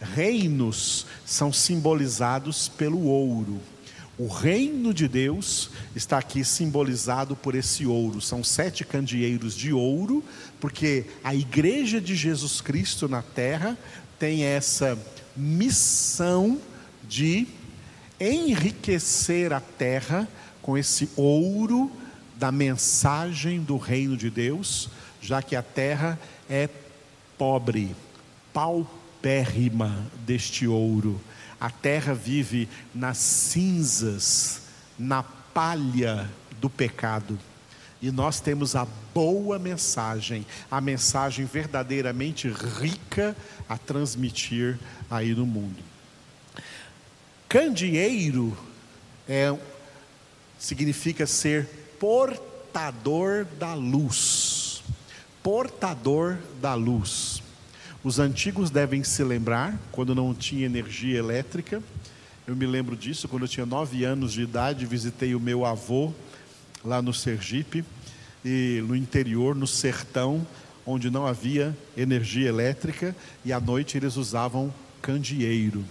Reinos 0.00 1.06
são 1.26 1.52
simbolizados 1.52 2.68
pelo 2.68 3.04
ouro. 3.04 3.60
O 4.18 4.26
reino 4.26 4.92
de 4.94 5.06
Deus 5.06 5.70
está 5.94 6.18
aqui 6.18 6.44
simbolizado 6.44 7.36
por 7.36 7.54
esse 7.54 7.86
ouro. 7.86 8.20
São 8.20 8.42
sete 8.42 8.84
candeeiros 8.84 9.54
de 9.54 9.72
ouro, 9.72 10.24
porque 10.60 11.04
a 11.22 11.34
igreja 11.34 12.00
de 12.00 12.16
Jesus 12.16 12.60
Cristo 12.60 13.08
na 13.08 13.22
terra 13.22 13.76
tem 14.18 14.42
essa 14.42 14.98
missão 15.36 16.58
de 17.08 17.46
enriquecer 18.18 19.52
a 19.52 19.60
terra 19.60 20.26
com 20.62 20.76
esse 20.76 21.08
ouro 21.16 21.90
da 22.36 22.50
mensagem 22.50 23.60
do 23.60 23.76
reino 23.76 24.16
de 24.16 24.30
Deus, 24.30 24.88
já 25.20 25.42
que 25.42 25.54
a 25.54 25.62
terra 25.62 26.18
é 26.48 26.68
pobre, 27.36 27.94
paupérrima 28.58 30.04
deste 30.26 30.66
ouro. 30.66 31.20
A 31.60 31.70
terra 31.70 32.12
vive 32.12 32.68
nas 32.92 33.16
cinzas, 33.16 34.62
na 34.98 35.22
palha 35.22 36.28
do 36.60 36.68
pecado. 36.68 37.38
E 38.02 38.10
nós 38.10 38.40
temos 38.40 38.74
a 38.74 38.84
boa 39.14 39.60
mensagem, 39.60 40.44
a 40.68 40.80
mensagem 40.80 41.44
verdadeiramente 41.44 42.48
rica 42.48 43.36
a 43.68 43.78
transmitir 43.78 44.76
aí 45.08 45.36
no 45.36 45.46
mundo. 45.46 45.78
Candeeiro 47.48 48.58
é, 49.28 49.56
significa 50.58 51.28
ser 51.28 51.64
portador 52.00 53.46
da 53.56 53.74
luz. 53.74 54.82
Portador 55.44 56.38
da 56.60 56.74
luz. 56.74 57.37
Os 58.04 58.18
antigos 58.18 58.70
devem 58.70 59.02
se 59.02 59.24
lembrar, 59.24 59.76
quando 59.90 60.14
não 60.14 60.32
tinha 60.32 60.66
energia 60.66 61.18
elétrica, 61.18 61.82
eu 62.46 62.54
me 62.54 62.64
lembro 62.64 62.96
disso, 62.96 63.28
quando 63.28 63.42
eu 63.42 63.48
tinha 63.48 63.66
nove 63.66 64.04
anos 64.04 64.32
de 64.32 64.42
idade, 64.42 64.86
visitei 64.86 65.34
o 65.34 65.40
meu 65.40 65.66
avô 65.66 66.12
lá 66.84 67.02
no 67.02 67.12
Sergipe, 67.12 67.84
e 68.44 68.82
no 68.86 68.94
interior, 68.94 69.54
no 69.54 69.66
sertão, 69.66 70.46
onde 70.86 71.10
não 71.10 71.26
havia 71.26 71.76
energia 71.96 72.48
elétrica, 72.48 73.14
e 73.44 73.52
à 73.52 73.60
noite 73.60 73.96
eles 73.98 74.16
usavam 74.16 74.72
candeeiro. 75.02 75.84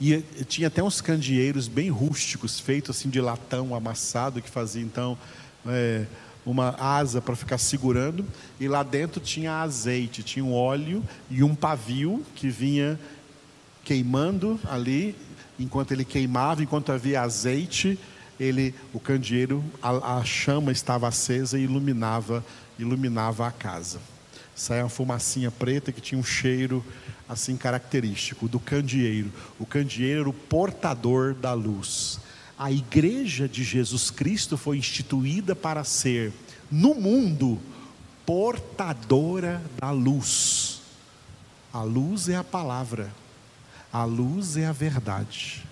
E 0.00 0.20
tinha 0.48 0.68
até 0.68 0.82
uns 0.82 1.00
candeeiros 1.00 1.68
bem 1.68 1.90
rústicos, 1.90 2.58
feitos 2.58 2.96
assim 2.96 3.08
de 3.08 3.20
latão 3.20 3.74
amassado, 3.74 4.42
que 4.42 4.50
fazia 4.50 4.82
então 4.82 5.16
é, 5.66 6.06
uma 6.44 6.74
asa 6.78 7.20
para 7.20 7.36
ficar 7.36 7.58
segurando. 7.58 8.24
E 8.60 8.68
lá 8.68 8.82
dentro 8.82 9.20
tinha 9.20 9.62
azeite, 9.62 10.22
tinha 10.22 10.44
um 10.44 10.52
óleo 10.52 11.02
e 11.30 11.42
um 11.42 11.54
pavio 11.54 12.24
que 12.34 12.48
vinha 12.48 12.98
queimando 13.84 14.58
ali. 14.68 15.14
Enquanto 15.58 15.92
ele 15.92 16.04
queimava, 16.04 16.62
enquanto 16.62 16.90
havia 16.90 17.22
azeite, 17.22 17.98
ele, 18.38 18.74
o 18.92 18.98
candeeiro, 18.98 19.64
a, 19.80 20.18
a 20.18 20.24
chama 20.24 20.72
estava 20.72 21.06
acesa 21.06 21.58
e 21.58 21.62
iluminava, 21.62 22.44
iluminava 22.78 23.46
a 23.46 23.52
casa. 23.52 24.00
Saia 24.54 24.82
uma 24.82 24.88
fumacinha 24.88 25.50
preta 25.50 25.92
que 25.92 26.00
tinha 26.00 26.18
um 26.18 26.24
cheiro 26.24 26.84
assim 27.28 27.56
característico 27.56 28.48
do 28.48 28.60
candeeiro. 28.60 29.32
O 29.58 29.66
candeeiro 29.66 30.20
era 30.20 30.28
o 30.28 30.32
portador 30.32 31.34
da 31.34 31.52
luz. 31.52 32.20
A 32.58 32.70
igreja 32.70 33.48
de 33.48 33.64
Jesus 33.64 34.10
Cristo 34.10 34.56
foi 34.56 34.78
instituída 34.78 35.56
para 35.56 35.82
ser, 35.82 36.32
no 36.70 36.94
mundo, 36.94 37.60
portadora 38.24 39.62
da 39.78 39.90
luz. 39.90 40.80
A 41.72 41.82
luz 41.82 42.28
é 42.28 42.36
a 42.36 42.44
palavra, 42.44 43.12
a 43.92 44.04
luz 44.04 44.56
é 44.56 44.66
a 44.66 44.72
verdade. 44.72 45.64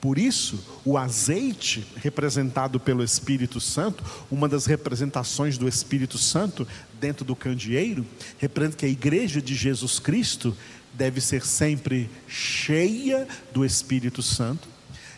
Por 0.00 0.18
isso, 0.18 0.58
o 0.84 0.98
azeite 0.98 1.86
representado 1.94 2.80
pelo 2.80 3.04
Espírito 3.04 3.60
Santo, 3.60 4.02
uma 4.28 4.48
das 4.48 4.66
representações 4.66 5.56
do 5.56 5.68
Espírito 5.68 6.18
Santo 6.18 6.66
dentro 7.00 7.24
do 7.24 7.36
candeeiro, 7.36 8.04
representa 8.36 8.78
que 8.78 8.86
a 8.86 8.88
igreja 8.88 9.40
de 9.40 9.54
Jesus 9.54 10.00
Cristo 10.00 10.56
deve 10.92 11.20
ser 11.20 11.46
sempre 11.46 12.10
cheia 12.26 13.28
do 13.52 13.64
Espírito 13.64 14.24
Santo. 14.24 14.68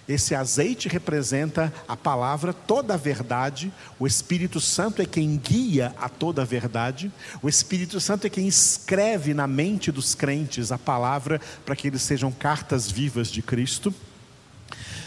Esse 0.07 0.35
azeite 0.35 0.87
representa 0.89 1.73
a 1.89 1.97
palavra, 1.97 2.53
toda 2.53 2.95
a 2.95 2.97
verdade. 2.97 3.73
O 3.99 4.07
Espírito 4.07 4.61
Santo 4.61 5.01
é 5.01 5.07
quem 5.07 5.37
guia 5.37 5.95
a 5.99 6.11
toda 6.11 6.43
a 6.43 6.45
verdade. 6.45 7.11
O 7.43 7.49
Espírito 7.49 7.99
Santo 8.01 8.27
é 8.27 8.31
quem 8.31 8.47
escreve 8.47 9.33
na 9.33 9.47
mente 9.47 9.91
dos 9.91 10.15
crentes 10.15 10.71
a 10.71 10.79
palavra 10.79 11.41
para 11.65 11.75
que 11.75 11.89
eles 11.89 12.03
sejam 12.03 12.31
cartas 12.31 12.91
vivas 12.91 13.29
de 13.29 13.41
Cristo. 13.41 13.95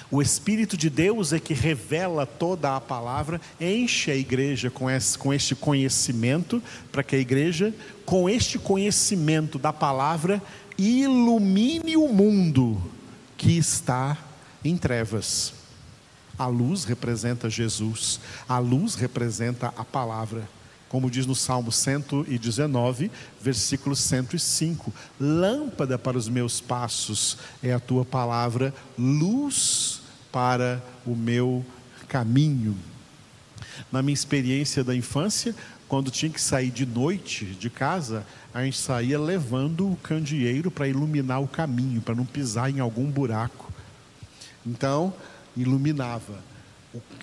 O 0.10 0.22
Espírito 0.22 0.78
de 0.78 0.90
Deus 0.90 1.34
é 1.34 1.40
que 1.40 1.54
revela 1.54 2.26
toda 2.26 2.76
a 2.76 2.82
palavra, 2.82 3.42
enche 3.60 4.10
a 4.10 4.16
igreja 4.16 4.72
com, 4.72 4.90
esse, 4.90 5.18
com 5.18 5.34
este 5.34 5.54
conhecimento, 5.54 6.64
para 6.92 7.04
que 7.04 7.16
a 7.16 7.20
igreja, 7.20 7.74
com 8.06 8.30
este 8.30 8.58
conhecimento 8.58 9.60
da 9.60 9.74
palavra, 9.74 10.42
ilumine 10.78 11.98
o 11.98 12.08
mundo 12.08 12.82
que 13.36 13.58
está 13.58 14.18
em 14.64 14.78
trevas. 14.78 15.54
A 16.38 16.46
luz 16.46 16.84
representa 16.84 17.50
Jesus, 17.50 18.20
a 18.48 18.60
luz 18.60 18.96
representa 18.96 19.74
a 19.76 19.84
palavra. 19.84 20.48
Como 20.90 21.12
diz 21.12 21.26
no 21.26 21.36
Salmo 21.36 21.72
119, 21.72 23.12
versículo 23.42 23.96
105: 23.96 24.94
Lâmpada 25.20 25.98
para 25.98 26.18
os 26.18 26.30
meus 26.30 26.62
passos 26.62 27.38
é 27.62 27.74
a 27.74 27.80
tua 27.80 28.06
palavra, 28.06 28.74
luz 28.98 30.02
para 30.32 30.82
o 31.06 31.16
meu 31.16 31.66
caminho. 32.08 32.78
Na 33.92 34.02
minha 34.02 34.14
experiência 34.14 34.84
da 34.84 34.96
infância, 34.96 35.56
quando 35.88 36.12
tinha 36.12 36.32
que 36.32 36.42
sair 36.42 36.70
de 36.70 36.86
noite 36.86 37.46
de 37.46 37.70
casa, 37.70 38.26
a 38.54 38.64
gente 38.64 38.78
saía 38.78 39.20
levando 39.20 39.92
o 39.92 39.96
candeeiro 39.98 40.72
para 40.72 40.88
iluminar 40.88 41.42
o 41.42 41.48
caminho, 41.48 42.02
para 42.02 42.16
não 42.16 42.26
pisar 42.26 42.70
em 42.70 42.80
algum 42.80 43.10
buraco. 43.10 43.67
Então, 44.68 45.14
iluminava. 45.56 46.44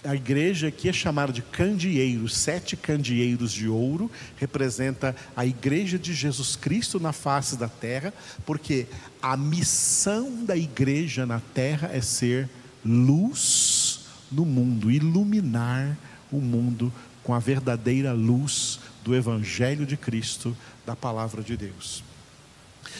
A 0.03 0.15
igreja 0.15 0.69
aqui 0.69 0.89
é 0.89 0.93
chamada 0.93 1.33
de 1.33 1.43
candeeiro, 1.43 2.29
sete 2.29 2.77
candeeiros 2.77 3.53
de 3.53 3.69
ouro, 3.69 4.11
representa 4.37 5.15
a 5.37 5.45
igreja 5.45 5.99
de 5.99 6.15
Jesus 6.15 6.57
Cristo 6.57 7.01
na 7.01 7.13
face 7.13 7.57
da 7.57 7.69
terra, 7.69 8.15
porque 8.47 8.87
a 9.21 9.37
missão 9.37 10.45
da 10.45 10.57
igreja 10.57 11.27
na 11.27 11.41
terra 11.53 11.91
é 11.93 12.01
ser 12.01 12.49
luz 12.85 14.01
no 14.31 14.45
mundo, 14.45 14.91
iluminar 14.91 15.97
o 16.31 16.41
mundo 16.41 16.93
com 17.23 17.35
a 17.35 17.39
verdadeira 17.39 18.13
luz 18.13 18.81
do 19.03 19.15
Evangelho 19.15 19.85
de 19.87 19.97
Cristo, 19.97 20.57
da 20.87 20.95
palavra 20.95 21.43
de 21.43 21.57
Deus. 21.57 22.05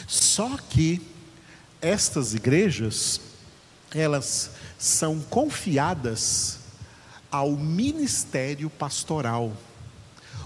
Só 0.07 0.57
que 0.57 1.01
estas 1.81 2.33
igrejas, 2.33 3.21
elas 3.95 4.51
são 4.77 5.19
confiadas 5.21 6.59
ao 7.31 7.51
ministério 7.51 8.69
pastoral, 8.69 9.55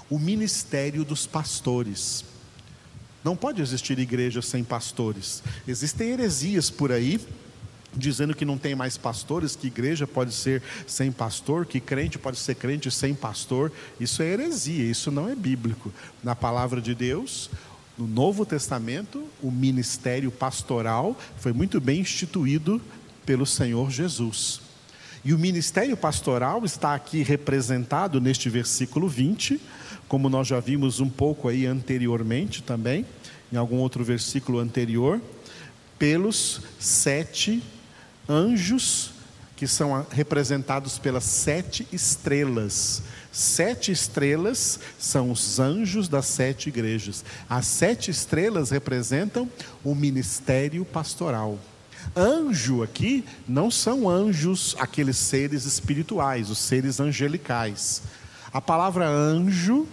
o 0.09 0.19
ministério 0.19 1.03
dos 1.03 1.25
pastores. 1.25 2.23
Não 3.23 3.35
pode 3.35 3.61
existir 3.61 3.97
igreja 3.99 4.41
sem 4.41 4.63
pastores. 4.63 5.43
Existem 5.67 6.11
heresias 6.11 6.69
por 6.69 6.91
aí 6.91 7.19
dizendo 7.91 8.35
que 8.35 8.45
não 8.45 8.57
tem 8.57 8.75
mais 8.75 8.97
pastores, 8.97 9.55
que 9.55 9.67
igreja 9.67 10.05
pode 10.05 10.31
ser 10.31 10.61
sem 10.85 11.11
pastor, 11.11 11.65
que 11.65 11.79
crente 11.79 12.19
pode 12.19 12.37
ser 12.37 12.55
crente 12.55 12.91
sem 12.91 13.15
pastor. 13.15 13.71
Isso 13.99 14.21
é 14.21 14.27
heresia, 14.27 14.85
isso 14.85 15.11
não 15.11 15.27
é 15.27 15.35
bíblico. 15.35 15.91
Na 16.23 16.35
palavra 16.35 16.79
de 16.79 16.93
Deus, 16.93 17.49
no 17.97 18.07
Novo 18.07 18.45
Testamento, 18.45 19.27
o 19.41 19.51
ministério 19.51 20.31
pastoral 20.31 21.17
foi 21.37 21.51
muito 21.51 21.81
bem 21.81 22.01
instituído 22.01 22.79
pelo 23.29 23.45
Senhor 23.45 23.91
Jesus. 23.91 24.59
E 25.23 25.35
o 25.35 25.37
ministério 25.37 25.95
pastoral 25.95 26.65
está 26.65 26.95
aqui 26.95 27.21
representado 27.21 28.19
neste 28.19 28.49
versículo 28.49 29.07
20, 29.07 29.61
como 30.07 30.31
nós 30.31 30.47
já 30.47 30.59
vimos 30.59 30.99
um 30.99 31.07
pouco 31.07 31.47
aí 31.47 31.67
anteriormente 31.67 32.63
também, 32.63 33.05
em 33.53 33.55
algum 33.55 33.75
outro 33.75 34.03
versículo 34.03 34.57
anterior, 34.57 35.21
pelos 35.99 36.61
sete 36.79 37.61
anjos 38.27 39.11
que 39.55 39.67
são 39.67 40.03
representados 40.09 40.97
pelas 40.97 41.25
sete 41.25 41.87
estrelas. 41.93 43.03
Sete 43.31 43.91
estrelas 43.91 44.79
são 44.97 45.29
os 45.29 45.59
anjos 45.59 46.09
das 46.09 46.25
sete 46.25 46.69
igrejas. 46.69 47.23
As 47.47 47.67
sete 47.67 48.09
estrelas 48.09 48.71
representam 48.71 49.47
o 49.83 49.93
ministério 49.93 50.83
pastoral. 50.83 51.59
Anjo 52.15 52.81
aqui 52.83 53.23
não 53.47 53.69
são 53.69 54.09
anjos, 54.09 54.75
aqueles 54.79 55.17
seres 55.17 55.65
espirituais, 55.65 56.49
os 56.49 56.57
seres 56.57 56.99
angelicais. 56.99 58.01
A 58.51 58.59
palavra 58.59 59.07
anjo, 59.07 59.87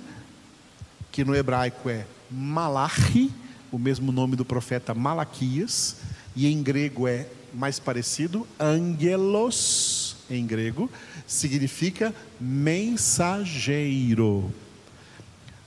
que 1.12 1.25
no 1.25 1.35
hebraico 1.35 1.90
é 1.90 2.07
malachi, 2.31 3.31
o 3.71 3.79
mesmo 3.79 4.11
nome 4.12 4.37
do 4.37 4.45
profeta 4.45 4.95
Malaquias, 4.95 5.97
e 6.35 6.47
em 6.47 6.62
grego 6.62 7.07
é 7.07 7.27
mais 7.53 7.79
parecido, 7.79 8.47
angelos, 8.59 10.16
em 10.31 10.47
grego, 10.47 10.90
significa 11.27 12.14
mensageiro. 12.40 13.64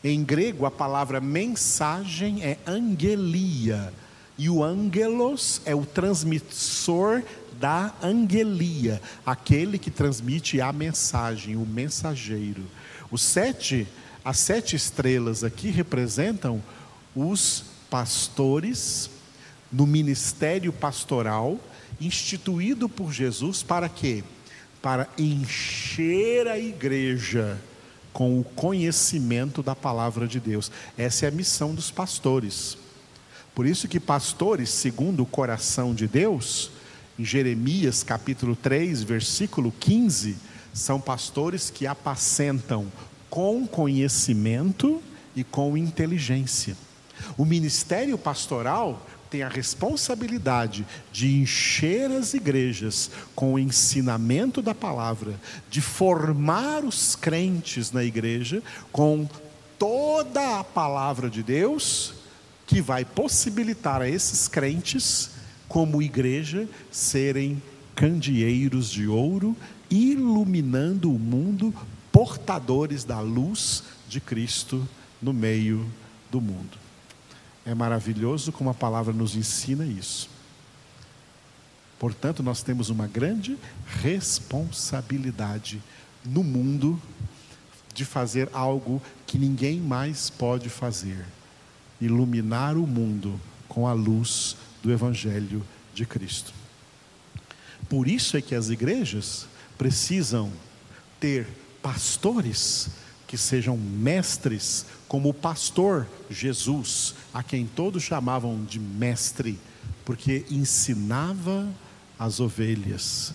Em 0.04 0.24
grego, 0.24 0.66
a 0.66 0.72
palavra 0.72 1.20
mensagem 1.20 2.44
é 2.44 2.58
angelia, 2.66 3.94
e 4.40 4.50
o 4.50 4.64
angelos 4.64 5.62
é 5.66 5.76
o 5.76 5.86
transmissor 5.86 7.22
da 7.60 7.94
angelia, 8.02 9.02
aquele 9.26 9.78
que 9.78 9.92
transmite 9.92 10.62
a 10.62 10.72
mensagem, 10.72 11.58
o 11.58 11.66
mensageiro. 11.66 12.64
Os 13.12 13.22
sete, 13.22 13.86
as 14.24 14.40
sete 14.40 14.78
estrelas 14.78 15.44
aqui 15.44 15.70
representam 15.70 16.64
os 17.14 17.66
pastores 17.90 19.10
no 19.70 19.86
ministério 19.86 20.72
pastoral 20.72 21.60
instituído 22.00 22.88
por 22.88 23.12
Jesus 23.12 23.62
para 23.62 23.90
quê? 23.90 24.24
Para 24.82 25.10
encher 25.18 26.48
a 26.48 26.58
igreja 26.58 27.60
com 28.14 28.40
o 28.40 28.44
conhecimento 28.46 29.62
da 29.62 29.76
palavra 29.76 30.26
de 30.26 30.40
Deus. 30.40 30.72
Essa 30.98 31.26
é 31.26 31.28
a 31.28 31.32
missão 31.32 31.76
dos 31.76 31.92
pastores. 31.92 32.78
Por 33.54 33.66
isso 33.66 33.88
que 33.88 34.00
pastores, 34.00 34.70
segundo 34.70 35.24
o 35.24 35.26
coração 35.26 35.94
de 35.94 36.08
Deus, 36.08 36.72
em 37.18 37.26
Jeremias 37.26 38.04
capítulo 38.04 38.56
3, 38.56 39.04
versículo 39.04 39.74
15, 39.80 40.38
são 40.74 41.00
pastores 41.00 41.70
que 41.70 41.86
apacentam 41.86 42.88
com 43.30 43.68
conhecimento 43.68 45.02
e 45.36 45.44
com 45.44 45.78
inteligência. 45.78 46.76
O 47.38 47.46
ministério 47.46 48.18
pastoral 48.18 49.06
tem 49.30 49.44
a 49.44 49.50
responsabilidade 49.50 50.86
de 51.12 51.42
encher 51.42 52.10
as 52.12 52.34
igrejas 52.34 53.12
com 53.36 53.54
o 53.54 53.60
ensinamento 53.60 54.62
da 54.62 54.74
palavra, 54.74 55.40
de 55.70 55.82
formar 55.82 56.84
os 56.84 57.16
crentes 57.16 57.92
na 57.92 58.04
igreja 58.04 58.64
com 58.92 59.28
toda 59.78 60.60
a 60.60 60.64
palavra 60.64 61.30
de 61.30 61.44
Deus, 61.44 62.14
que 62.70 62.82
vai 62.82 63.04
possibilitar 63.04 64.00
a 64.00 64.08
esses 64.08 64.48
crentes, 64.48 65.32
como 65.68 66.04
igreja, 66.04 66.70
serem 66.92 67.60
candeeiros 67.96 68.92
de 68.92 69.08
ouro, 69.08 69.58
iluminando 69.90 71.12
o 71.12 71.18
mundo, 71.18 71.74
portadores 72.12 73.04
da 73.04 73.22
luz 73.22 73.86
de 74.08 74.22
Cristo 74.22 74.88
no 75.20 75.34
meio 75.34 75.84
do 76.30 76.40
mundo. 76.40 76.78
É 77.66 77.74
maravilhoso 77.74 78.52
como 78.52 78.70
a 78.70 78.76
palavra 78.76 79.12
nos 79.12 79.36
ensina 79.36 79.84
isso. 79.84 80.30
Portanto, 81.98 82.44
nós 82.44 82.62
temos 82.62 82.92
uma 82.92 83.08
grande 83.08 83.58
responsabilidade 84.00 85.82
no 86.24 86.44
mundo 86.44 87.02
de 87.96 88.06
fazer 88.06 88.48
algo 88.54 89.02
que 89.26 89.40
ninguém 89.40 89.80
mais 89.80 90.30
pode 90.30 90.70
fazer: 90.70 91.26
iluminar 92.02 92.78
o 92.78 92.88
mundo 92.88 93.40
com 93.68 93.88
a 93.88 93.94
luz 93.94 94.56
do 94.82 94.92
Evangelho 94.92 95.64
de 95.94 96.06
Cristo. 96.06 96.54
Por 97.88 98.08
isso 98.08 98.38
é 98.38 98.42
que 98.42 98.56
as 98.56 98.70
igrejas 98.70 99.48
precisam 99.78 100.52
ter 101.20 101.48
pastores 101.82 102.90
que 103.28 103.38
sejam 103.38 103.78
mestres, 103.78 104.86
como 105.08 105.30
o 105.30 105.34
pastor 105.34 106.08
Jesus, 106.30 107.14
a 107.34 107.44
quem 107.44 107.66
todos 107.66 108.04
chamavam 108.04 108.64
de 108.66 108.80
mestre, 108.80 109.60
porque 110.04 110.46
ensinava 110.50 111.68
as 112.18 112.40
ovelhas. 112.40 113.34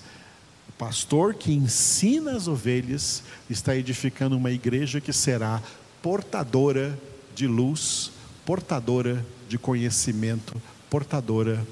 O 0.69 0.73
pastor 0.73 1.35
que 1.35 1.53
ensina 1.53 2.37
as 2.37 2.49
ovelhas 2.49 3.23
está 3.49 3.77
edificando 3.77 4.37
uma 4.37 4.51
igreja 4.51 5.01
que 5.01 5.13
será 5.13 5.63
portadora 6.03 6.99
de 7.35 7.47
luz, 7.47 8.11
portadora 8.45 9.25
de 9.49 9.59
conhecimento, 9.59 10.61
portadora 10.91 11.67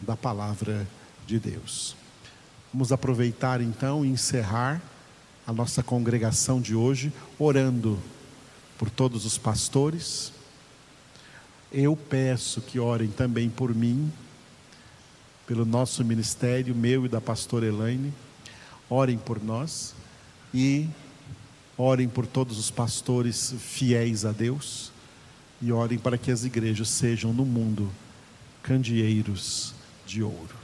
da 0.00 0.16
palavra 0.16 0.86
de 1.26 1.38
Deus. 1.38 1.96
Vamos 2.72 2.92
aproveitar 2.92 3.60
então 3.60 4.04
e 4.04 4.08
encerrar 4.08 4.82
a 5.46 5.52
nossa 5.52 5.82
congregação 5.82 6.60
de 6.60 6.74
hoje, 6.74 7.12
orando 7.38 7.98
por 8.78 8.90
todos 8.90 9.24
os 9.24 9.38
pastores. 9.38 10.32
Eu 11.72 11.96
peço 11.96 12.60
que 12.60 12.78
orem 12.78 13.08
também 13.08 13.48
por 13.48 13.74
mim, 13.74 14.12
pelo 15.46 15.64
nosso 15.64 16.04
ministério, 16.04 16.74
meu 16.74 17.06
e 17.06 17.08
da 17.08 17.20
pastora 17.20 17.66
Elaine. 17.66 18.12
Orem 18.90 19.16
por 19.16 19.42
nós 19.42 19.94
e 20.52 20.86
orem 21.76 22.08
por 22.08 22.26
todos 22.26 22.58
os 22.58 22.70
pastores 22.70 23.54
fiéis 23.58 24.24
a 24.24 24.32
Deus 24.32 24.93
e 25.64 25.72
orem 25.72 25.98
para 25.98 26.18
que 26.18 26.30
as 26.30 26.44
igrejas 26.44 26.90
sejam 26.90 27.32
no 27.32 27.46
mundo 27.46 27.90
candeeiros 28.62 29.74
de 30.06 30.22
ouro. 30.22 30.63